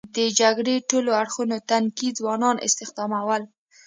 د 0.15 0.17
جګړې 0.39 0.75
ټولو 0.89 1.09
اړخونو 1.21 1.55
تنکي 1.69 2.09
ځوانان 2.19 2.55
استخدامول. 2.67 3.41